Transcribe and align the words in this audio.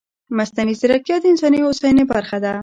مصنوعي 0.37 0.73
ځیرکتیا 0.79 1.17
د 1.19 1.25
انساني 1.31 1.59
هوساینې 1.63 2.03
برخه 2.13 2.37
ده. 2.43 2.53